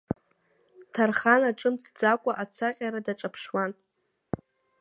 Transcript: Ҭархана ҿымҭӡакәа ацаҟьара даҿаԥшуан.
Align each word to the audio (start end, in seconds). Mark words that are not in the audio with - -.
Ҭархана 0.93 1.49
ҿымҭӡакәа 1.59 2.31
ацаҟьара 2.43 2.99
даҿаԥшуан. 3.05 3.71